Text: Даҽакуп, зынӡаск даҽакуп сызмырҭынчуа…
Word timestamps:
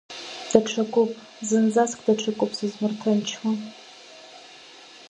Даҽакуп, 0.49 1.11
зынӡаск 1.47 1.99
даҽакуп 2.05 2.51
сызмырҭынчуа… 2.57 3.51